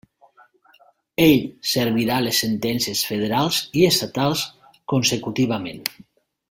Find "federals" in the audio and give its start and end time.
3.11-3.63